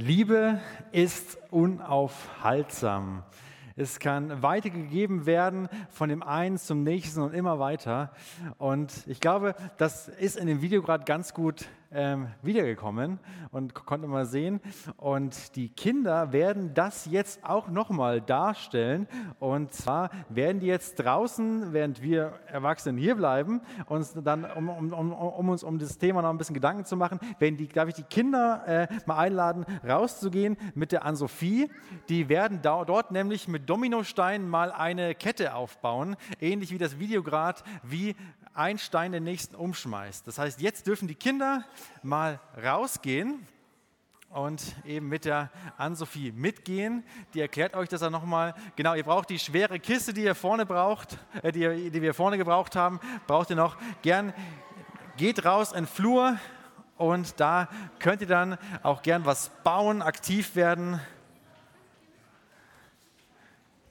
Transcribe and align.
Liebe 0.00 0.60
ist 0.92 1.38
unaufhaltsam. 1.50 3.24
Es 3.74 3.98
kann 3.98 4.42
weitergegeben 4.42 5.26
werden 5.26 5.68
von 5.90 6.08
dem 6.08 6.22
einen 6.22 6.56
zum 6.56 6.84
nächsten 6.84 7.20
und 7.20 7.34
immer 7.34 7.58
weiter. 7.58 8.12
Und 8.58 8.92
ich 9.08 9.18
glaube, 9.18 9.56
das 9.76 10.06
ist 10.06 10.36
in 10.36 10.46
dem 10.46 10.62
Video 10.62 10.82
gerade 10.82 11.02
ganz 11.02 11.34
gut 11.34 11.66
ähm, 11.92 12.28
wiedergekommen 12.42 13.18
und 13.50 13.74
konnte 13.74 14.06
mal 14.06 14.26
sehen. 14.26 14.60
Und 14.96 15.56
die 15.56 15.68
Kinder 15.68 16.32
werden 16.32 16.74
das 16.74 17.06
jetzt 17.06 17.44
auch 17.44 17.68
nochmal 17.68 18.20
darstellen. 18.20 19.06
Und 19.38 19.72
zwar 19.72 20.10
werden 20.28 20.60
die 20.60 20.66
jetzt 20.66 20.96
draußen, 20.96 21.72
während 21.72 22.02
wir 22.02 22.38
Erwachsenen 22.46 22.98
hier 22.98 23.14
bleiben, 23.14 23.60
uns 23.86 24.12
dann, 24.12 24.44
um, 24.44 24.68
um, 24.68 24.92
um, 24.92 25.12
um 25.12 25.48
uns 25.48 25.62
um 25.62 25.78
das 25.78 25.98
Thema 25.98 26.22
noch 26.22 26.30
ein 26.30 26.38
bisschen 26.38 26.54
Gedanken 26.54 26.84
zu 26.84 26.96
machen, 26.96 27.18
werden 27.38 27.56
die, 27.56 27.68
darf 27.68 27.88
ich 27.88 27.94
die 27.94 28.02
Kinder 28.02 28.62
äh, 28.66 28.88
mal 29.06 29.18
einladen, 29.18 29.64
rauszugehen 29.86 30.56
mit 30.74 30.92
der 30.92 31.04
Ann-Sophie. 31.04 31.70
Die 32.08 32.28
werden 32.28 32.60
da, 32.62 32.84
dort 32.84 33.10
nämlich 33.10 33.48
mit 33.48 33.68
Dominosteinen 33.68 34.48
mal 34.48 34.72
eine 34.72 35.14
Kette 35.14 35.54
aufbauen, 35.54 36.16
ähnlich 36.40 36.72
wie 36.72 36.78
das 36.78 36.98
Video 36.98 37.22
gerade, 37.22 37.62
wie 37.82 38.14
ein 38.54 38.78
Stein 38.78 39.12
den 39.12 39.24
nächsten 39.24 39.54
umschmeißt. 39.54 40.26
Das 40.26 40.38
heißt, 40.38 40.60
jetzt 40.60 40.86
dürfen 40.86 41.08
die 41.08 41.14
Kinder 41.14 41.64
mal 42.02 42.40
rausgehen 42.62 43.46
und 44.30 44.62
eben 44.84 45.08
mit 45.08 45.24
der 45.24 45.50
Ann-Sophie 45.76 46.32
mitgehen. 46.32 47.04
Die 47.34 47.40
erklärt 47.40 47.74
euch 47.74 47.88
das 47.88 48.00
dann 48.00 48.12
nochmal. 48.12 48.54
Genau, 48.76 48.94
ihr 48.94 49.04
braucht 49.04 49.30
die 49.30 49.38
schwere 49.38 49.78
Kiste, 49.78 50.12
die 50.12 50.22
ihr 50.22 50.34
vorne 50.34 50.66
braucht, 50.66 51.18
äh, 51.42 51.52
die, 51.52 51.90
die 51.90 52.02
wir 52.02 52.14
vorne 52.14 52.36
gebraucht 52.36 52.76
haben, 52.76 53.00
braucht 53.26 53.50
ihr 53.50 53.56
noch. 53.56 53.76
Gern 54.02 54.34
geht 55.16 55.44
raus 55.44 55.72
in 55.72 55.84
den 55.84 55.86
Flur 55.86 56.36
und 56.96 57.40
da 57.40 57.68
könnt 57.98 58.20
ihr 58.20 58.26
dann 58.26 58.58
auch 58.82 59.02
gern 59.02 59.24
was 59.24 59.50
bauen, 59.62 60.02
aktiv 60.02 60.56
werden. 60.56 61.00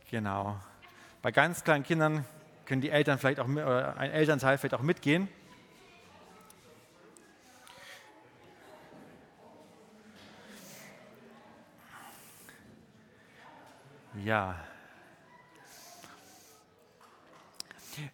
Genau. 0.10 0.58
Bei 1.22 1.32
ganz 1.32 1.64
kleinen 1.64 1.84
Kindern 1.84 2.26
können 2.68 2.82
die 2.82 2.90
Eltern 2.90 3.18
vielleicht 3.18 3.40
auch, 3.40 3.48
oder 3.48 3.98
ein 3.98 4.12
Elternteil 4.12 4.58
vielleicht 4.58 4.76
auch 4.76 4.82
mitgehen. 4.82 5.30
Ja. 14.24 14.56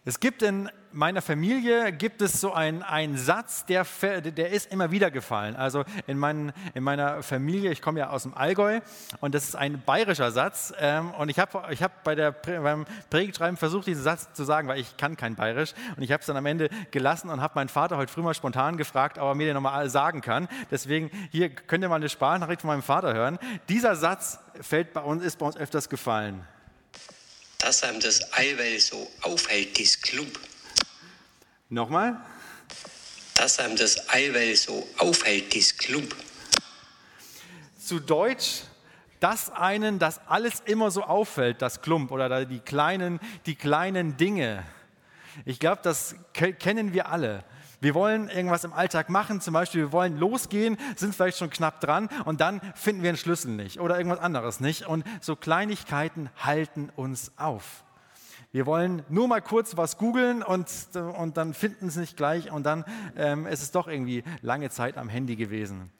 Es 0.04 0.20
gibt 0.20 0.42
in 0.42 0.68
meiner 0.94 1.22
Familie 1.22 1.92
gibt 1.92 2.22
es 2.22 2.40
so 2.40 2.52
einen, 2.52 2.84
Satz, 3.16 3.66
der, 3.66 3.84
der 3.84 4.50
ist 4.50 4.72
immer 4.72 4.90
wieder 4.90 5.10
gefallen. 5.10 5.56
Also 5.56 5.84
in, 6.06 6.18
mein, 6.18 6.52
in 6.74 6.84
meiner 6.84 7.22
Familie, 7.22 7.72
ich 7.72 7.82
komme 7.82 7.98
ja 7.98 8.10
aus 8.10 8.22
dem 8.22 8.34
Allgäu 8.34 8.80
und 9.20 9.34
das 9.34 9.44
ist 9.44 9.56
ein 9.56 9.82
bayerischer 9.84 10.30
Satz. 10.30 10.72
Ähm, 10.78 11.10
und 11.12 11.28
ich 11.28 11.38
habe 11.38 11.64
ich 11.70 11.82
hab 11.82 12.04
bei 12.04 12.14
beim 12.30 12.86
Predigtschreiben 13.10 13.56
versucht, 13.56 13.86
diesen 13.86 14.02
Satz 14.02 14.32
zu 14.32 14.44
sagen, 14.44 14.68
weil 14.68 14.80
ich 14.80 14.96
kann 14.96 15.16
kein 15.16 15.34
Bayerisch. 15.34 15.74
Und 15.96 16.02
ich 16.02 16.12
habe 16.12 16.20
es 16.20 16.26
dann 16.26 16.36
am 16.36 16.46
Ende 16.46 16.70
gelassen 16.90 17.28
und 17.28 17.40
habe 17.40 17.54
meinen 17.56 17.68
Vater 17.68 17.96
heute 17.96 18.12
früh 18.12 18.22
mal 18.22 18.34
spontan 18.34 18.76
gefragt, 18.76 19.18
ob 19.18 19.24
er 19.24 19.34
mir 19.34 19.46
den 19.46 19.54
nochmal 19.54 19.88
sagen 19.90 20.20
kann. 20.20 20.48
Deswegen, 20.70 21.10
hier 21.30 21.50
könnt 21.50 21.82
ihr 21.82 21.88
mal 21.88 21.96
eine 21.96 22.08
Sprachnachricht 22.08 22.60
von 22.60 22.68
meinem 22.68 22.82
Vater 22.82 23.14
hören. 23.14 23.38
Dieser 23.68 23.96
Satz 23.96 24.38
fällt 24.60 24.92
bei 24.92 25.00
uns, 25.00 25.24
ist 25.24 25.38
bei 25.38 25.46
uns 25.46 25.56
öfters 25.56 25.88
gefallen. 25.88 26.46
Dass 27.64 27.82
einem 27.82 27.98
das 27.98 28.30
Eiweiß 28.34 28.88
so 28.88 29.10
aufhält, 29.22 29.80
das 29.80 29.98
Klump. 29.98 30.38
Nochmal? 31.70 32.20
Dass 33.36 33.58
einem 33.58 33.74
das 33.74 34.10
Eiweiß 34.10 34.64
so 34.64 34.86
aufhält, 34.98 35.56
das 35.56 35.74
Klump. 35.74 36.14
Zu 37.82 38.00
Deutsch, 38.00 38.64
dass 39.18 39.50
einen 39.50 39.98
das 39.98 40.20
alles 40.28 40.60
immer 40.66 40.90
so 40.90 41.04
auffällt, 41.04 41.62
das 41.62 41.80
Klump 41.80 42.10
oder 42.10 42.44
die 42.44 42.58
kleinen, 42.58 43.18
die 43.46 43.54
kleinen 43.54 44.18
Dinge. 44.18 44.62
Ich 45.46 45.58
glaube, 45.58 45.80
das 45.82 46.16
kennen 46.34 46.92
wir 46.92 47.08
alle. 47.08 47.44
Wir 47.80 47.94
wollen 47.94 48.28
irgendwas 48.28 48.64
im 48.64 48.72
Alltag 48.72 49.10
machen, 49.10 49.40
zum 49.40 49.54
Beispiel 49.54 49.82
wir 49.82 49.92
wollen 49.92 50.18
losgehen, 50.18 50.76
sind 50.96 51.14
vielleicht 51.14 51.38
schon 51.38 51.50
knapp 51.50 51.80
dran 51.80 52.08
und 52.24 52.40
dann 52.40 52.60
finden 52.74 53.02
wir 53.02 53.10
einen 53.10 53.18
Schlüssel 53.18 53.52
nicht 53.52 53.80
oder 53.80 53.96
irgendwas 53.96 54.20
anderes 54.20 54.60
nicht. 54.60 54.86
Und 54.86 55.04
so 55.20 55.36
Kleinigkeiten 55.36 56.30
halten 56.36 56.90
uns 56.96 57.32
auf. 57.36 57.84
Wir 58.54 58.66
wollen 58.66 59.02
nur 59.08 59.26
mal 59.26 59.42
kurz 59.42 59.76
was 59.76 59.98
googeln 59.98 60.44
und, 60.44 60.68
und 61.18 61.36
dann 61.36 61.54
finden 61.54 61.88
es 61.88 61.96
nicht 61.96 62.16
gleich 62.16 62.52
und 62.52 62.62
dann 62.62 62.84
ähm, 63.16 63.48
ist 63.48 63.62
es 63.62 63.72
doch 63.72 63.88
irgendwie 63.88 64.22
lange 64.42 64.70
Zeit 64.70 64.96
am 64.96 65.08
Handy 65.08 65.34
gewesen. 65.34 65.90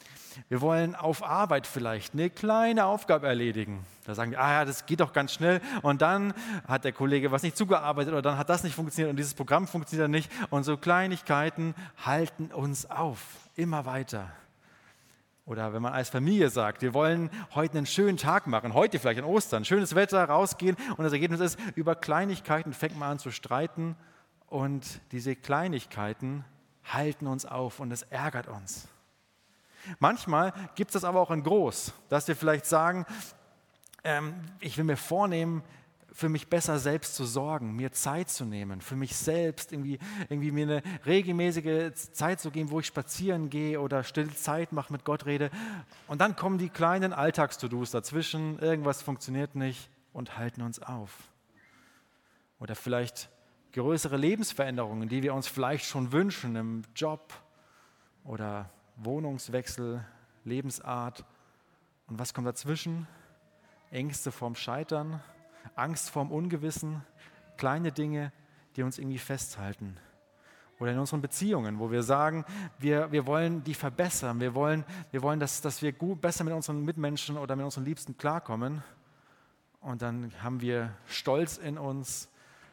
Wir 0.48 0.60
wollen 0.60 0.94
auf 0.94 1.24
Arbeit 1.24 1.66
vielleicht 1.66 2.14
eine 2.14 2.30
kleine 2.30 2.84
Aufgabe 2.84 3.26
erledigen. 3.26 3.84
Da 4.04 4.14
sagen 4.14 4.30
wir, 4.30 4.40
ah 4.40 4.52
ja, 4.52 4.64
das 4.64 4.86
geht 4.86 5.00
doch 5.00 5.12
ganz 5.12 5.32
schnell. 5.32 5.60
Und 5.82 6.00
dann 6.00 6.32
hat 6.68 6.84
der 6.84 6.92
Kollege 6.92 7.32
was 7.32 7.42
nicht 7.42 7.56
zugearbeitet 7.56 8.12
oder 8.12 8.22
dann 8.22 8.38
hat 8.38 8.48
das 8.48 8.62
nicht 8.62 8.76
funktioniert 8.76 9.10
und 9.10 9.16
dieses 9.16 9.34
Programm 9.34 9.66
funktioniert 9.66 10.10
nicht. 10.10 10.30
Und 10.50 10.62
so 10.62 10.76
Kleinigkeiten 10.76 11.74
halten 12.04 12.52
uns 12.52 12.88
auf, 12.88 13.18
immer 13.56 13.84
weiter. 13.84 14.30
Oder 15.46 15.74
wenn 15.74 15.82
man 15.82 15.92
als 15.92 16.08
Familie 16.08 16.48
sagt, 16.48 16.80
wir 16.80 16.94
wollen 16.94 17.28
heute 17.54 17.76
einen 17.76 17.86
schönen 17.86 18.16
Tag 18.16 18.46
machen, 18.46 18.72
heute 18.72 18.98
vielleicht 18.98 19.18
an 19.20 19.26
Ostern, 19.26 19.64
schönes 19.66 19.94
Wetter, 19.94 20.24
rausgehen 20.24 20.76
und 20.96 21.04
das 21.04 21.12
Ergebnis 21.12 21.40
ist, 21.40 21.58
über 21.74 21.94
Kleinigkeiten 21.94 22.72
fängt 22.72 22.98
man 22.98 23.12
an 23.12 23.18
zu 23.18 23.30
streiten 23.30 23.94
und 24.46 25.00
diese 25.12 25.36
Kleinigkeiten 25.36 26.44
halten 26.84 27.26
uns 27.26 27.44
auf 27.44 27.78
und 27.78 27.92
es 27.92 28.02
ärgert 28.04 28.48
uns. 28.48 28.88
Manchmal 29.98 30.54
gibt 30.76 30.90
es 30.90 30.94
das 30.94 31.04
aber 31.04 31.20
auch 31.20 31.30
in 31.30 31.42
groß, 31.42 31.92
dass 32.08 32.26
wir 32.26 32.36
vielleicht 32.36 32.64
sagen, 32.64 33.04
ähm, 34.02 34.34
ich 34.60 34.78
will 34.78 34.84
mir 34.84 34.96
vornehmen, 34.96 35.62
für 36.14 36.28
mich 36.28 36.46
besser 36.46 36.78
selbst 36.78 37.16
zu 37.16 37.24
sorgen, 37.24 37.74
mir 37.74 37.90
Zeit 37.90 38.30
zu 38.30 38.44
nehmen, 38.44 38.80
für 38.80 38.94
mich 38.94 39.16
selbst 39.16 39.72
irgendwie, 39.72 39.98
irgendwie 40.28 40.52
mir 40.52 40.62
eine 40.62 40.82
regelmäßige 41.04 41.92
Zeit 42.12 42.40
zu 42.40 42.52
geben, 42.52 42.70
wo 42.70 42.78
ich 42.78 42.86
spazieren 42.86 43.50
gehe 43.50 43.80
oder 43.80 44.04
stille 44.04 44.32
Zeit 44.32 44.70
mache, 44.70 44.92
mit 44.92 45.04
Gott 45.04 45.26
rede. 45.26 45.50
Und 46.06 46.20
dann 46.20 46.36
kommen 46.36 46.58
die 46.58 46.68
kleinen 46.68 47.12
Alltags-To-Dos 47.12 47.90
dazwischen, 47.90 48.60
irgendwas 48.60 49.02
funktioniert 49.02 49.56
nicht 49.56 49.90
und 50.12 50.38
halten 50.38 50.62
uns 50.62 50.80
auf. 50.80 51.10
Oder 52.60 52.76
vielleicht 52.76 53.28
größere 53.72 54.16
Lebensveränderungen, 54.16 55.08
die 55.08 55.24
wir 55.24 55.34
uns 55.34 55.48
vielleicht 55.48 55.84
schon 55.84 56.12
wünschen 56.12 56.54
im 56.54 56.82
Job 56.94 57.34
oder 58.22 58.70
Wohnungswechsel, 58.98 60.06
Lebensart. 60.44 61.24
Und 62.06 62.20
was 62.20 62.32
kommt 62.32 62.46
dazwischen? 62.46 63.08
Ängste 63.90 64.30
vorm 64.30 64.54
Scheitern, 64.54 65.20
Angst 65.74 66.10
vorm 66.10 66.30
Ungewissen, 66.30 67.02
kleine 67.56 67.92
Dinge, 67.92 68.32
die 68.76 68.82
uns 68.82 68.98
irgendwie 68.98 69.18
festhalten. 69.18 69.96
Oder 70.80 70.92
in 70.92 70.98
unseren 70.98 71.20
Beziehungen, 71.20 71.78
wo 71.78 71.90
wir 71.90 72.02
sagen, 72.02 72.44
wir, 72.78 73.12
wir 73.12 73.26
wollen 73.26 73.62
die 73.62 73.74
verbessern, 73.74 74.40
wir 74.40 74.54
wollen, 74.54 74.84
wir 75.12 75.22
wollen 75.22 75.38
dass, 75.38 75.60
dass 75.60 75.82
wir 75.82 75.92
gut, 75.92 76.20
besser 76.20 76.44
mit 76.44 76.52
unseren 76.52 76.84
Mitmenschen 76.84 77.38
oder 77.38 77.54
mit 77.54 77.64
unseren 77.64 77.84
Liebsten 77.84 78.18
klarkommen. 78.18 78.82
Und 79.80 80.02
dann 80.02 80.32
haben 80.42 80.60
wir 80.60 80.90
Stolz 81.06 81.58
in 81.58 81.78
uns, 81.78 82.28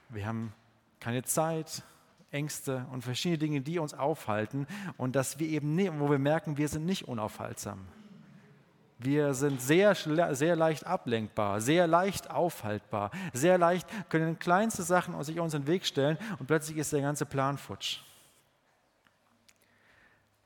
wir 0.10 0.26
haben 0.26 0.54
keine 1.00 1.24
Zeit, 1.24 1.84
Ängste 2.32 2.86
und 2.92 3.04
verschiedene 3.04 3.38
Dinge, 3.38 3.62
die 3.62 3.78
uns 3.78 3.94
aufhalten 3.94 4.66
und 4.98 5.16
dass 5.16 5.38
wir 5.38 5.48
eben, 5.48 5.76
nicht, 5.76 5.92
wo 6.00 6.10
wir 6.10 6.20
merken, 6.20 6.58
wir 6.58 6.70
sind 6.70 6.86
nicht 6.86 7.08
unaufhaltsam. 7.08 7.80
Wir 9.04 9.34
sind 9.34 9.62
sehr, 9.62 9.96
sehr 9.96 10.56
leicht 10.56 10.86
ablenkbar, 10.86 11.60
sehr 11.60 11.88
leicht 11.88 12.30
aufhaltbar, 12.30 13.10
sehr 13.34 13.58
leicht 13.58 13.88
können 14.10 14.38
kleinste 14.38 14.84
Sachen 14.84 15.22
sich 15.24 15.40
uns 15.40 15.56
in 15.56 15.64
den 15.64 15.68
Weg 15.68 15.86
stellen 15.88 16.20
und 16.38 16.46
plötzlich 16.46 16.78
ist 16.78 16.94
der 16.94 17.02
ganze 17.02 17.26
Plan 17.26 17.58
futsch. 17.58 18.00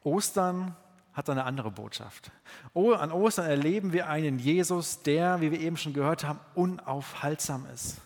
Ostern 0.03 0.75
hat 1.13 1.29
eine 1.29 1.43
andere 1.43 1.71
Botschaft. 1.71 2.31
An 2.73 3.11
Ostern 3.11 3.45
erleben 3.45 3.91
wir 3.91 4.07
einen 4.07 4.39
Jesus, 4.39 5.01
der, 5.01 5.41
wie 5.41 5.51
wir 5.51 5.59
eben 5.59 5.75
schon 5.75 5.93
gehört 5.93 6.23
haben, 6.23 6.39
unaufhaltsam 6.53 7.65
ist. 7.73 7.97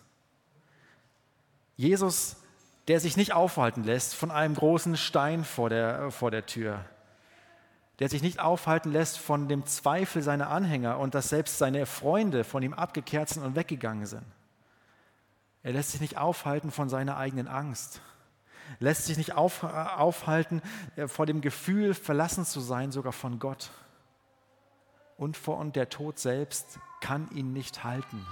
Jesus, 1.75 2.37
der 2.87 2.99
sich 2.99 3.17
nicht 3.17 3.33
aufhalten 3.33 3.83
lässt 3.83 4.15
von 4.15 4.31
einem 4.31 4.55
großen 4.55 4.97
Stein 4.97 5.43
vor 5.43 5.69
der, 5.69 6.09
vor 6.09 6.31
der 6.31 6.47
Tür 6.47 6.83
der 7.99 8.07
sich 8.09 8.21
nicht 8.21 8.39
aufhalten 8.39 8.91
lässt 8.91 9.19
von 9.19 9.47
dem 9.49 9.65
Zweifel 9.65 10.21
seiner 10.21 10.49
Anhänger 10.49 10.99
und 10.99 11.15
dass 11.15 11.29
selbst 11.29 11.57
seine 11.57 11.85
Freunde 11.85 12.43
von 12.43 12.63
ihm 12.63 12.73
abgekehrt 12.73 13.29
sind 13.29 13.43
und 13.43 13.55
weggegangen 13.55 14.05
sind. 14.05 14.25
Er 15.63 15.73
lässt 15.73 15.91
sich 15.91 15.99
nicht 15.99 16.17
aufhalten 16.17 16.71
von 16.71 16.87
seiner 16.87 17.17
eigenen 17.17 17.49
Angst, 17.49 18.01
lässt 18.79 19.05
sich 19.05 19.17
nicht 19.17 19.33
auf, 19.33 19.63
aufhalten 19.63 20.61
äh, 20.95 21.07
vor 21.07 21.25
dem 21.25 21.41
Gefühl, 21.41 21.93
verlassen 21.93 22.45
zu 22.45 22.61
sein, 22.61 22.91
sogar 22.91 23.11
von 23.11 23.39
Gott. 23.39 23.71
Und 25.17 25.35
vor 25.35 25.57
und 25.57 25.75
der 25.75 25.89
Tod 25.89 26.17
selbst 26.17 26.79
kann 27.01 27.29
ihn 27.31 27.51
nicht 27.51 27.83
halten. 27.83 28.25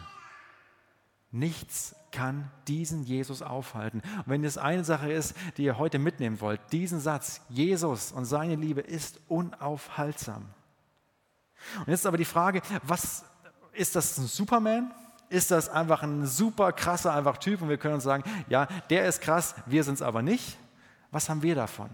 Nichts 1.32 1.96
kann 2.12 2.50
diesen 2.68 3.04
Jesus 3.04 3.42
aufhalten. 3.42 4.02
Und 4.18 4.28
wenn 4.28 4.44
es 4.44 4.58
eine 4.58 4.84
Sache 4.84 5.12
ist, 5.12 5.36
die 5.58 5.64
ihr 5.64 5.78
heute 5.78 6.00
mitnehmen 6.00 6.40
wollt, 6.42 6.62
diesen 6.72 7.00
Satz, 7.00 7.42
Jesus 7.50 8.12
und 8.12 8.26
seine 8.26 8.56
Liebe 8.56 8.82
ist 8.82 9.20
unaufhaltsam. 9.28 10.46
Und 11.80 11.88
jetzt 11.88 12.06
aber 12.06 12.18
die 12.18 12.26
Frage, 12.26 12.62
was 12.84 13.26
ist 13.74 13.96
das 13.96 14.18
ein 14.18 14.28
Superman? 14.28 14.94
Ist 15.30 15.52
das 15.52 15.68
einfach 15.68 16.04
ein 16.04 16.26
super 16.26 16.72
krasser 16.72 17.14
einfach 17.14 17.38
Typ 17.38 17.62
und 17.62 17.70
wir 17.70 17.78
können 17.78 17.96
uns 17.96 18.04
sagen, 18.04 18.24
ja, 18.48 18.68
der 18.90 19.06
ist 19.08 19.22
krass, 19.22 19.56
wir 19.66 19.84
sind 19.84 19.96
es 19.96 20.02
aber 20.02 20.22
nicht? 20.22 20.58
Was 21.12 21.30
haben 21.30 21.44
wir 21.44 21.56
davon? 21.56 21.90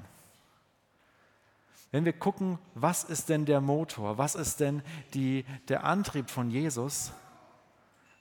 Wenn 1.91 2.05
wir 2.05 2.13
gucken, 2.13 2.59
was 2.75 3.03
ist 3.03 3.29
denn 3.29 3.45
der 3.45 3.61
Motor, 3.61 4.17
was 4.17 4.35
ist 4.35 4.59
denn 4.59 4.81
die, 5.13 5.45
der 5.67 5.83
Antrieb 5.83 6.29
von 6.29 6.49
Jesus, 6.49 7.11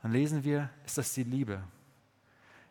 dann 0.03 0.13
lesen 0.13 0.45
wir, 0.45 0.71
ist 0.85 0.99
das 0.99 1.15
die 1.15 1.23
Liebe. 1.23 1.63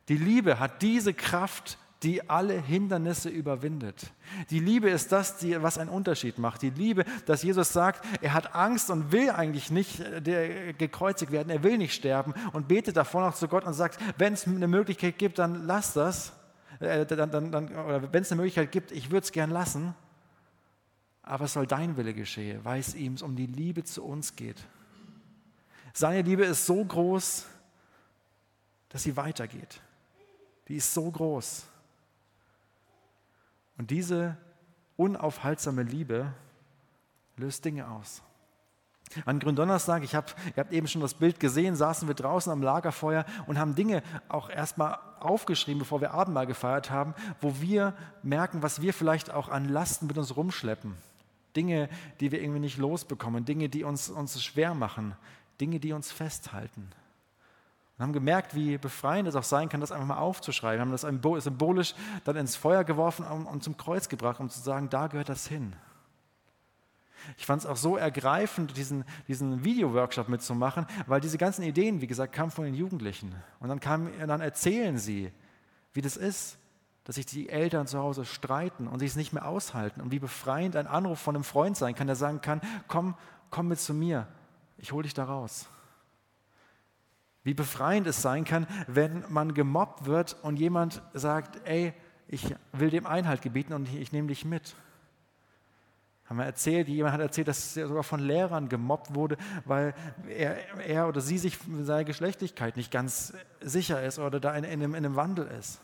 Die 0.09 0.17
Liebe 0.17 0.59
hat 0.59 0.81
diese 0.81 1.13
Kraft, 1.13 1.77
die 2.03 2.27
alle 2.29 2.59
Hindernisse 2.59 3.29
überwindet. 3.29 4.11
Die 4.49 4.59
Liebe 4.59 4.89
ist 4.89 5.11
das, 5.11 5.37
die, 5.37 5.61
was 5.61 5.77
einen 5.77 5.89
Unterschied 5.89 6.39
macht. 6.39 6.63
Die 6.63 6.71
Liebe, 6.71 7.05
dass 7.27 7.43
Jesus 7.43 7.71
sagt, 7.71 8.03
er 8.21 8.33
hat 8.33 8.55
Angst 8.55 8.89
und 8.89 9.11
will 9.11 9.29
eigentlich 9.29 9.69
nicht 9.69 9.99
äh, 9.99 10.73
gekreuzigt 10.73 11.31
werden, 11.31 11.49
er 11.49 11.63
will 11.63 11.77
nicht 11.77 11.93
sterben 11.93 12.33
und 12.53 12.67
betet 12.67 12.97
davor 12.97 13.21
noch 13.21 13.35
zu 13.35 13.47
Gott 13.47 13.65
und 13.65 13.73
sagt, 13.73 13.99
wenn 14.17 14.33
es 14.33 14.47
eine 14.47 14.67
Möglichkeit 14.67 15.19
gibt, 15.19 15.37
dann 15.37 15.67
lass 15.67 15.93
das. 15.93 16.33
Äh, 16.79 17.05
dann, 17.05 17.29
dann, 17.29 17.51
dann, 17.51 17.67
oder 17.69 18.11
wenn 18.11 18.23
es 18.23 18.31
eine 18.31 18.41
Möglichkeit 18.41 18.71
gibt, 18.71 18.91
ich 18.91 19.11
würde 19.11 19.23
es 19.23 19.31
gern 19.31 19.51
lassen, 19.51 19.93
aber 21.21 21.45
es 21.45 21.53
soll 21.53 21.67
dein 21.67 21.97
Wille 21.97 22.15
geschehen, 22.15 22.61
weil 22.63 22.79
es 22.79 22.95
ihm 22.95 23.15
um 23.21 23.35
die 23.35 23.45
Liebe 23.45 23.83
zu 23.83 24.03
uns 24.03 24.35
geht. 24.35 24.57
Seine 25.93 26.21
Liebe 26.21 26.45
ist 26.45 26.65
so 26.65 26.83
groß, 26.83 27.45
dass 28.89 29.03
sie 29.03 29.15
weitergeht. 29.17 29.81
Die 30.67 30.75
ist 30.75 30.93
so 30.93 31.09
groß. 31.09 31.65
Und 33.77 33.89
diese 33.89 34.37
unaufhaltsame 34.97 35.83
Liebe 35.83 36.33
löst 37.37 37.65
Dinge 37.65 37.89
aus. 37.89 38.21
An 39.25 39.39
Gründonnerstag, 39.39 40.03
ich 40.03 40.15
hab, 40.15 40.35
ihr 40.55 40.57
habt 40.63 40.71
eben 40.71 40.87
schon 40.87 41.01
das 41.01 41.15
Bild 41.15 41.39
gesehen, 41.39 41.75
saßen 41.75 42.07
wir 42.07 42.15
draußen 42.15 42.51
am 42.51 42.61
Lagerfeuer 42.61 43.25
und 43.45 43.59
haben 43.59 43.75
Dinge 43.75 44.03
auch 44.29 44.49
erstmal 44.49 44.99
aufgeschrieben, 45.19 45.79
bevor 45.79 45.99
wir 45.99 46.13
Abendmahl 46.13 46.47
gefeiert 46.47 46.91
haben, 46.91 47.13
wo 47.41 47.59
wir 47.59 47.93
merken, 48.23 48.63
was 48.63 48.81
wir 48.81 48.93
vielleicht 48.93 49.31
auch 49.31 49.49
an 49.49 49.67
Lasten 49.67 50.07
mit 50.07 50.17
uns 50.17 50.35
rumschleppen. 50.35 50.95
Dinge, 51.55 51.89
die 52.21 52.31
wir 52.31 52.41
irgendwie 52.41 52.61
nicht 52.61 52.77
losbekommen, 52.77 53.43
Dinge, 53.43 53.67
die 53.67 53.83
uns, 53.83 54.09
uns 54.09 54.41
schwer 54.41 54.73
machen, 54.73 55.15
Dinge, 55.61 55.79
die 55.79 55.93
uns 55.93 56.11
festhalten. 56.11 56.89
Und 57.97 58.03
haben 58.03 58.13
gemerkt, 58.13 58.55
wie 58.55 58.77
befreiend 58.77 59.27
es 59.27 59.35
auch 59.35 59.43
sein 59.43 59.69
kann, 59.69 59.79
das 59.79 59.91
einfach 59.91 60.07
mal 60.07 60.17
aufzuschreiben. 60.17 60.79
Wir 60.79 60.81
haben 60.81 60.91
das 61.35 61.43
symbolisch 61.43 61.93
dann 62.23 62.35
ins 62.35 62.55
Feuer 62.55 62.83
geworfen 62.83 63.25
und 63.25 63.63
zum 63.63 63.77
Kreuz 63.77 64.09
gebracht, 64.09 64.39
um 64.39 64.49
zu 64.49 64.59
sagen, 64.59 64.89
da 64.89 65.07
gehört 65.07 65.29
das 65.29 65.47
hin. 65.47 65.73
Ich 67.37 67.45
fand 67.45 67.61
es 67.61 67.67
auch 67.67 67.77
so 67.77 67.97
ergreifend, 67.97 68.75
diesen, 68.75 69.05
diesen 69.27 69.63
Video-Workshop 69.63 70.27
mitzumachen, 70.29 70.87
weil 71.05 71.21
diese 71.21 71.37
ganzen 71.37 71.63
Ideen, 71.63 72.01
wie 72.01 72.07
gesagt, 72.07 72.33
kamen 72.33 72.49
von 72.49 72.65
den 72.65 72.73
Jugendlichen. 72.73 73.35
Und 73.59 73.69
dann, 73.69 73.79
kam, 73.79 74.09
dann 74.25 74.41
erzählen 74.41 74.97
sie, 74.97 75.31
wie 75.93 76.01
das 76.01 76.17
ist, 76.17 76.57
dass 77.03 77.15
sich 77.15 77.25
die 77.25 77.49
Eltern 77.49 77.87
zu 77.87 77.99
Hause 77.99 78.25
streiten 78.25 78.87
und 78.87 78.99
sich 78.99 79.11
es 79.11 79.15
nicht 79.15 79.33
mehr 79.33 79.47
aushalten. 79.47 80.01
Und 80.01 80.11
wie 80.11 80.19
befreiend 80.19 80.75
ein 80.75 80.87
Anruf 80.87 81.19
von 81.19 81.35
einem 81.35 81.43
Freund 81.43 81.77
sein 81.77 81.95
kann, 81.95 82.07
der 82.07 82.15
sagen 82.15 82.41
kann, 82.41 82.61
komm, 82.87 83.15
komm 83.49 83.67
mit 83.67 83.79
zu 83.79 83.93
mir, 83.93 84.27
ich 84.81 84.91
hole 84.91 85.03
dich 85.03 85.13
da 85.13 85.23
raus. 85.23 85.67
Wie 87.43 87.53
befreiend 87.53 88.07
es 88.07 88.21
sein 88.21 88.43
kann, 88.43 88.67
wenn 88.87 89.23
man 89.29 89.53
gemobbt 89.53 90.05
wird 90.05 90.35
und 90.43 90.57
jemand 90.57 91.01
sagt, 91.13 91.65
ey, 91.67 91.93
ich 92.27 92.55
will 92.71 92.89
dem 92.89 93.05
Einhalt 93.05 93.41
gebieten 93.41 93.73
und 93.73 93.91
ich, 93.93 94.11
nehme 94.11 94.27
dich 94.27 94.45
mit. 94.45 94.75
Haben 96.25 96.37
wir 96.37 96.45
erzählt, 96.45 96.87
jemand 96.87 97.13
hat 97.13 97.21
erzählt, 97.21 97.47
dass 97.47 97.75
er 97.75 97.87
sogar 97.87 98.03
von 98.03 98.19
Lehrern 98.19 98.69
gemobbt 98.69 99.15
wurde, 99.15 99.37
weil 99.65 99.93
er, 100.29 100.79
er 100.79 101.07
oder 101.07 101.19
sie 101.19 101.37
sich 101.37 101.57
seiner 101.81 102.05
Geschlechtlichkeit 102.05 102.77
nicht 102.77 102.91
ganz 102.91 103.33
sicher 103.59 104.01
ist 104.03 104.17
oder 104.17 104.39
da 104.39 104.55
in, 104.55 104.63
in, 104.63 104.71
einem, 104.71 104.95
in 104.95 105.05
einem 105.05 105.15
Wandel 105.15 105.47
ist. 105.47 105.81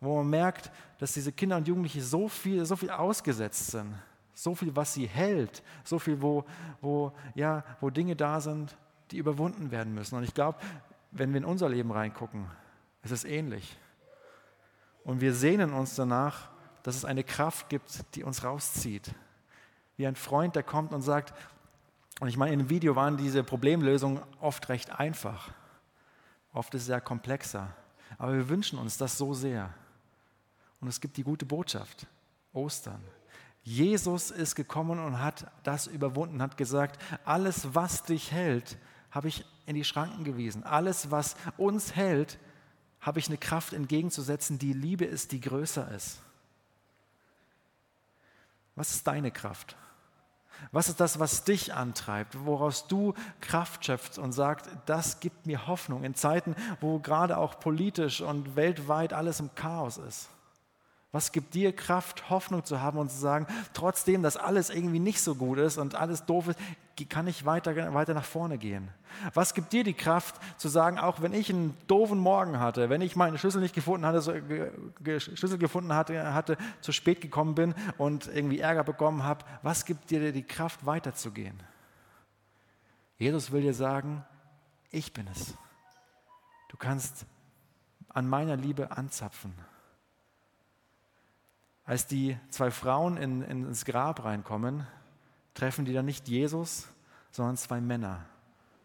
Wo 0.00 0.16
man 0.16 0.28
merkt, 0.28 0.72
dass 0.98 1.12
diese 1.12 1.30
Kinder 1.30 1.56
und 1.56 1.68
Jugendliche 1.68 2.02
so 2.02 2.28
viel, 2.28 2.64
so 2.64 2.74
viel 2.74 2.90
ausgesetzt 2.90 3.70
sind, 3.70 3.94
so 4.34 4.54
viel, 4.54 4.74
was 4.74 4.94
sie 4.94 5.06
hält, 5.06 5.62
so 5.84 5.98
viel, 5.98 6.20
wo, 6.20 6.44
wo, 6.80 7.12
ja, 7.34 7.64
wo 7.80 7.90
Dinge 7.90 8.16
da 8.16 8.40
sind, 8.40 8.76
die 9.10 9.18
überwunden 9.18 9.70
werden 9.70 9.94
müssen. 9.94 10.16
Und 10.16 10.24
ich 10.24 10.34
glaube, 10.34 10.58
wenn 11.12 11.32
wir 11.32 11.38
in 11.38 11.44
unser 11.44 11.68
Leben 11.68 11.92
reingucken, 11.92 12.46
ist 13.02 13.12
es 13.12 13.24
ähnlich. 13.24 13.76
Und 15.04 15.20
wir 15.20 15.34
sehnen 15.34 15.72
uns 15.72 15.94
danach, 15.94 16.48
dass 16.82 16.96
es 16.96 17.04
eine 17.04 17.24
Kraft 17.24 17.68
gibt, 17.68 18.04
die 18.14 18.24
uns 18.24 18.42
rauszieht. 18.42 19.14
Wie 19.96 20.06
ein 20.06 20.16
Freund, 20.16 20.56
der 20.56 20.62
kommt 20.62 20.92
und 20.92 21.02
sagt, 21.02 21.34
und 22.20 22.28
ich 22.28 22.36
meine, 22.36 22.52
in 22.52 22.60
dem 22.60 22.70
Video 22.70 22.96
waren 22.96 23.16
diese 23.16 23.42
Problemlösungen 23.44 24.22
oft 24.40 24.68
recht 24.68 24.98
einfach. 24.98 25.52
Oft 26.52 26.74
ist 26.74 26.82
es 26.82 26.86
sehr 26.86 27.00
komplexer. 27.00 27.68
Aber 28.18 28.32
wir 28.34 28.48
wünschen 28.48 28.78
uns 28.78 28.96
das 28.96 29.18
so 29.18 29.34
sehr. 29.34 29.72
Und 30.80 30.88
es 30.88 31.00
gibt 31.00 31.16
die 31.16 31.24
gute 31.24 31.44
Botschaft, 31.44 32.06
Ostern. 32.52 33.02
Jesus 33.64 34.30
ist 34.30 34.54
gekommen 34.54 34.98
und 34.98 35.20
hat 35.20 35.50
das 35.62 35.86
überwunden, 35.86 36.42
hat 36.42 36.58
gesagt, 36.58 37.00
alles, 37.24 37.74
was 37.74 38.02
dich 38.02 38.30
hält, 38.30 38.76
habe 39.10 39.28
ich 39.28 39.44
in 39.64 39.74
die 39.74 39.84
Schranken 39.84 40.22
gewiesen. 40.22 40.64
Alles, 40.64 41.10
was 41.10 41.34
uns 41.56 41.96
hält, 41.96 42.38
habe 43.00 43.18
ich 43.18 43.28
eine 43.28 43.38
Kraft 43.38 43.72
entgegenzusetzen, 43.72 44.58
die 44.58 44.74
Liebe 44.74 45.06
ist, 45.06 45.32
die 45.32 45.40
größer 45.40 45.90
ist. 45.92 46.20
Was 48.76 48.90
ist 48.94 49.06
deine 49.06 49.30
Kraft? 49.30 49.76
Was 50.70 50.88
ist 50.88 51.00
das, 51.00 51.18
was 51.18 51.44
dich 51.44 51.72
antreibt, 51.72 52.44
woraus 52.44 52.86
du 52.86 53.14
Kraft 53.40 53.84
schöpfst 53.84 54.18
und 54.18 54.32
sagst, 54.32 54.68
das 54.86 55.20
gibt 55.20 55.46
mir 55.46 55.66
Hoffnung 55.66 56.04
in 56.04 56.14
Zeiten, 56.14 56.54
wo 56.80 56.98
gerade 56.98 57.38
auch 57.38 57.58
politisch 57.60 58.20
und 58.20 58.56
weltweit 58.56 59.12
alles 59.12 59.40
im 59.40 59.54
Chaos 59.54 59.96
ist? 59.96 60.28
Was 61.14 61.30
gibt 61.30 61.54
dir 61.54 61.72
Kraft, 61.72 62.28
Hoffnung 62.28 62.64
zu 62.64 62.80
haben 62.80 62.98
und 62.98 63.08
zu 63.08 63.16
sagen, 63.16 63.46
trotzdem, 63.72 64.24
dass 64.24 64.36
alles 64.36 64.68
irgendwie 64.68 64.98
nicht 64.98 65.22
so 65.22 65.36
gut 65.36 65.58
ist 65.58 65.78
und 65.78 65.94
alles 65.94 66.26
doof 66.26 66.48
ist, 66.48 66.58
kann 67.08 67.28
ich 67.28 67.44
weiter, 67.44 67.94
weiter 67.94 68.14
nach 68.14 68.24
vorne 68.24 68.58
gehen? 68.58 68.88
Was 69.32 69.54
gibt 69.54 69.72
dir 69.72 69.84
die 69.84 69.94
Kraft 69.94 70.40
zu 70.56 70.66
sagen, 70.66 70.98
auch 70.98 71.22
wenn 71.22 71.32
ich 71.32 71.50
einen 71.50 71.76
doofen 71.86 72.18
Morgen 72.18 72.58
hatte, 72.58 72.90
wenn 72.90 73.00
ich 73.00 73.14
meine 73.14 73.38
Schlüssel 73.38 73.60
nicht 73.60 73.76
gefunden 73.76 74.04
hatte, 74.04 74.20
so, 74.22 74.32
Schlüssel 75.20 75.58
gefunden 75.58 75.94
hatte, 75.94 76.34
hatte, 76.34 76.56
zu 76.80 76.90
spät 76.90 77.20
gekommen 77.20 77.54
bin 77.54 77.76
und 77.96 78.26
irgendwie 78.26 78.58
Ärger 78.58 78.82
bekommen 78.82 79.22
habe, 79.22 79.44
was 79.62 79.84
gibt 79.84 80.10
dir 80.10 80.32
die 80.32 80.42
Kraft, 80.42 80.84
weiterzugehen? 80.84 81.62
Jesus 83.18 83.52
will 83.52 83.62
dir 83.62 83.74
sagen, 83.74 84.24
ich 84.90 85.12
bin 85.12 85.28
es. 85.28 85.54
Du 86.70 86.76
kannst 86.76 87.24
an 88.08 88.28
meiner 88.28 88.56
Liebe 88.56 88.90
anzapfen. 88.90 89.54
Als 91.86 92.06
die 92.06 92.38
zwei 92.48 92.70
Frauen 92.70 93.16
in, 93.16 93.42
in, 93.42 93.66
ins 93.66 93.84
Grab 93.84 94.24
reinkommen, 94.24 94.86
treffen 95.52 95.84
die 95.84 95.92
dann 95.92 96.06
nicht 96.06 96.28
Jesus, 96.28 96.88
sondern 97.30 97.56
zwei 97.56 97.80
Männer, 97.80 98.24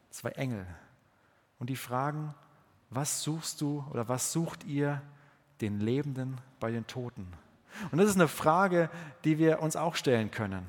zwei 0.09 0.29
Engel. 0.31 0.65
Und 1.59 1.69
die 1.69 1.75
fragen, 1.75 2.33
was 2.89 3.21
suchst 3.21 3.61
du 3.61 3.85
oder 3.91 4.09
was 4.09 4.31
sucht 4.31 4.63
ihr 4.65 5.01
den 5.61 5.79
Lebenden 5.79 6.39
bei 6.59 6.71
den 6.71 6.87
Toten? 6.87 7.27
Und 7.91 7.99
das 7.99 8.09
ist 8.09 8.15
eine 8.15 8.27
Frage, 8.27 8.89
die 9.23 9.37
wir 9.37 9.61
uns 9.61 9.75
auch 9.75 9.95
stellen 9.95 10.31
können. 10.31 10.67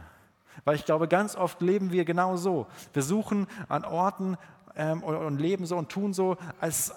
Weil 0.64 0.76
ich 0.76 0.84
glaube, 0.84 1.08
ganz 1.08 1.36
oft 1.36 1.60
leben 1.62 1.90
wir 1.90 2.04
genau 2.04 2.36
so. 2.36 2.66
Wir 2.92 3.02
suchen 3.02 3.46
an 3.68 3.84
Orten 3.84 4.36
ähm, 4.76 5.02
und, 5.02 5.16
und 5.16 5.38
leben 5.38 5.66
so 5.66 5.76
und 5.76 5.88
tun 5.88 6.12
so, 6.12 6.36
als, 6.60 6.94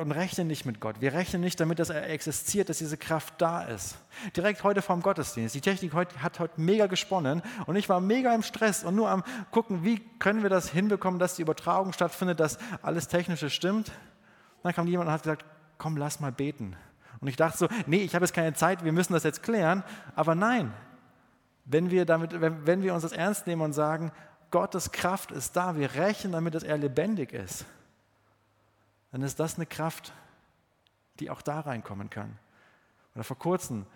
und 0.00 0.12
rechnen 0.12 0.46
nicht 0.46 0.64
mit 0.64 0.80
Gott. 0.80 1.00
Wir 1.00 1.12
rechnen 1.12 1.42
nicht 1.42 1.58
damit, 1.60 1.78
dass 1.78 1.90
er 1.90 2.08
existiert, 2.08 2.68
dass 2.68 2.78
diese 2.78 2.96
Kraft 2.96 3.34
da 3.38 3.62
ist. 3.62 3.96
Direkt 4.36 4.64
heute 4.64 4.82
vorm 4.82 5.02
Gottesdienst. 5.02 5.54
Die 5.54 5.60
Technik 5.60 5.92
hat 5.94 6.38
heute 6.38 6.60
mega 6.60 6.86
gesponnen 6.86 7.42
und 7.66 7.76
ich 7.76 7.88
war 7.88 8.00
mega 8.00 8.34
im 8.34 8.42
Stress 8.42 8.84
und 8.84 8.94
nur 8.94 9.10
am 9.10 9.24
gucken, 9.50 9.84
wie 9.84 9.98
können 10.18 10.42
wir 10.42 10.50
das 10.50 10.68
hinbekommen, 10.70 11.18
dass 11.18 11.36
die 11.36 11.42
Übertragung 11.42 11.92
stattfindet, 11.92 12.40
dass 12.40 12.58
alles 12.82 13.08
Technische 13.08 13.50
stimmt. 13.50 13.92
Dann 14.62 14.72
kam 14.72 14.86
jemand 14.86 15.08
und 15.08 15.14
hat 15.14 15.22
gesagt, 15.22 15.44
komm, 15.78 15.96
lass 15.96 16.20
mal 16.20 16.32
beten. 16.32 16.76
Und 17.20 17.28
ich 17.28 17.36
dachte 17.36 17.58
so, 17.58 17.68
nee, 17.86 18.02
ich 18.02 18.14
habe 18.14 18.24
jetzt 18.24 18.34
keine 18.34 18.54
Zeit, 18.54 18.84
wir 18.84 18.92
müssen 18.92 19.12
das 19.12 19.22
jetzt 19.22 19.42
klären. 19.42 19.84
Aber 20.14 20.34
nein, 20.34 20.72
wenn 21.64 21.90
wir, 21.90 22.04
damit, 22.04 22.40
wenn, 22.40 22.66
wenn 22.66 22.82
wir 22.82 22.94
uns 22.94 23.02
das 23.02 23.12
ernst 23.12 23.46
nehmen 23.46 23.62
und 23.62 23.72
sagen, 23.72 24.12
Gottes 24.50 24.92
Kraft 24.92 25.30
ist 25.30 25.56
da, 25.56 25.76
wir 25.76 25.94
rechnen 25.94 26.32
damit, 26.32 26.54
dass 26.54 26.62
er 26.62 26.78
lebendig 26.78 27.32
ist 27.32 27.64
dann 29.12 29.22
ist 29.22 29.38
das 29.38 29.56
eine 29.56 29.66
Kraft, 29.66 30.12
die 31.20 31.30
auch 31.30 31.42
da 31.42 31.60
reinkommen 31.60 32.10
kann. 32.10 32.38
Oder 33.14 33.24
vor 33.24 33.38
kurzem, 33.38 33.86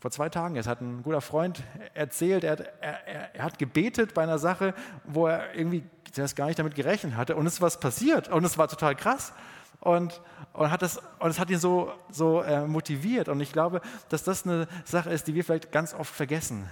vor 0.00 0.10
zwei 0.10 0.30
Tagen, 0.30 0.56
es 0.56 0.66
hat 0.66 0.80
ein 0.80 1.02
guter 1.02 1.20
Freund 1.20 1.62
erzählt, 1.94 2.42
er 2.42 2.52
hat, 2.52 2.60
er, 2.80 3.34
er 3.34 3.44
hat 3.44 3.58
gebetet 3.58 4.14
bei 4.14 4.22
einer 4.22 4.38
Sache, 4.38 4.74
wo 5.04 5.26
er 5.26 5.54
irgendwie 5.54 5.84
zuerst 6.10 6.34
gar 6.36 6.46
nicht 6.46 6.58
damit 6.58 6.74
gerechnet 6.74 7.16
hatte 7.16 7.36
und 7.36 7.46
es 7.46 7.54
ist 7.54 7.60
was 7.60 7.78
passiert 7.78 8.28
und 8.28 8.44
es 8.44 8.58
war 8.58 8.66
total 8.66 8.96
krass. 8.96 9.32
Und, 9.80 10.20
und, 10.52 10.70
hat 10.70 10.80
das, 10.80 10.98
und 11.18 11.30
es 11.30 11.40
hat 11.40 11.50
ihn 11.50 11.58
so, 11.58 11.92
so 12.08 12.40
äh, 12.42 12.66
motiviert. 12.68 13.28
Und 13.28 13.40
ich 13.40 13.52
glaube, 13.52 13.80
dass 14.08 14.22
das 14.22 14.46
eine 14.46 14.68
Sache 14.84 15.10
ist, 15.10 15.26
die 15.26 15.34
wir 15.34 15.42
vielleicht 15.42 15.72
ganz 15.72 15.92
oft 15.92 16.14
vergessen. 16.14 16.70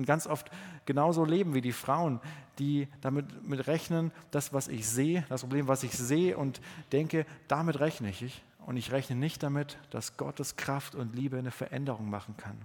Und 0.00 0.06
ganz 0.06 0.26
oft 0.26 0.50
genauso 0.86 1.26
leben 1.26 1.52
wie 1.52 1.60
die 1.60 1.72
Frauen, 1.72 2.20
die 2.58 2.88
damit 3.02 3.46
mit 3.46 3.66
rechnen, 3.66 4.12
das, 4.30 4.54
was 4.54 4.66
ich 4.66 4.88
sehe, 4.88 5.26
das 5.28 5.42
Problem, 5.42 5.68
was 5.68 5.82
ich 5.82 5.92
sehe 5.92 6.38
und 6.38 6.62
denke, 6.90 7.26
damit 7.48 7.80
rechne 7.80 8.08
ich. 8.08 8.42
Und 8.64 8.78
ich 8.78 8.92
rechne 8.92 9.14
nicht 9.14 9.42
damit, 9.42 9.76
dass 9.90 10.16
Gottes 10.16 10.56
Kraft 10.56 10.94
und 10.94 11.14
Liebe 11.14 11.36
eine 11.36 11.50
Veränderung 11.50 12.08
machen 12.08 12.34
kann. 12.38 12.56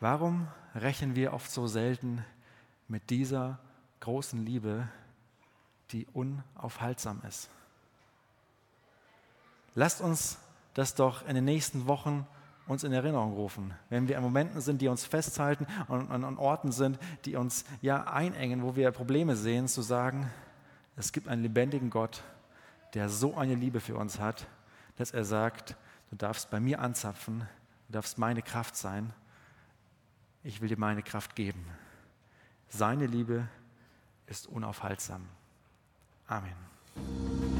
Warum 0.00 0.48
rechnen 0.74 1.14
wir 1.14 1.34
oft 1.34 1.50
so 1.50 1.66
selten 1.66 2.24
mit 2.88 3.10
dieser 3.10 3.58
großen 4.00 4.46
Liebe, 4.46 4.88
die 5.90 6.06
unaufhaltsam 6.14 7.20
ist? 7.28 7.50
Lasst 9.74 10.00
uns 10.00 10.38
das 10.72 10.94
doch 10.94 11.28
in 11.28 11.34
den 11.34 11.44
nächsten 11.44 11.86
Wochen 11.86 12.26
uns 12.68 12.84
in 12.84 12.92
Erinnerung 12.92 13.32
rufen. 13.32 13.74
Wenn 13.88 14.08
wir 14.08 14.18
an 14.18 14.22
Momenten 14.22 14.60
sind, 14.60 14.80
die 14.80 14.88
uns 14.88 15.04
festhalten 15.04 15.66
und 15.88 16.10
an 16.10 16.36
Orten 16.36 16.70
sind, 16.70 16.98
die 17.24 17.34
uns 17.34 17.64
ja 17.80 18.04
einengen, 18.04 18.62
wo 18.62 18.76
wir 18.76 18.90
Probleme 18.92 19.34
sehen, 19.36 19.66
zu 19.66 19.82
sagen, 19.82 20.30
es 20.96 21.12
gibt 21.12 21.28
einen 21.28 21.42
lebendigen 21.42 21.90
Gott, 21.90 22.22
der 22.94 23.08
so 23.08 23.36
eine 23.36 23.54
Liebe 23.54 23.80
für 23.80 23.96
uns 23.96 24.20
hat, 24.20 24.46
dass 24.96 25.12
er 25.12 25.24
sagt, 25.24 25.76
du 26.10 26.16
darfst 26.16 26.50
bei 26.50 26.60
mir 26.60 26.80
anzapfen, 26.80 27.40
du 27.86 27.92
darfst 27.92 28.18
meine 28.18 28.42
Kraft 28.42 28.76
sein, 28.76 29.12
ich 30.42 30.60
will 30.60 30.68
dir 30.68 30.78
meine 30.78 31.02
Kraft 31.02 31.34
geben. 31.34 31.64
Seine 32.68 33.06
Liebe 33.06 33.48
ist 34.26 34.46
unaufhaltsam. 34.46 35.26
Amen. 36.26 37.57